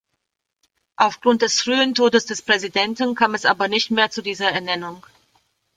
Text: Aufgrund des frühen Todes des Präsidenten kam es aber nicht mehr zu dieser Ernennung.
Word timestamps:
Aufgrund 0.95 1.43
des 1.43 1.61
frühen 1.61 1.93
Todes 1.93 2.25
des 2.25 2.41
Präsidenten 2.41 3.13
kam 3.13 3.35
es 3.35 3.45
aber 3.45 3.67
nicht 3.67 3.91
mehr 3.91 4.09
zu 4.09 4.23
dieser 4.23 4.49
Ernennung. 4.51 5.05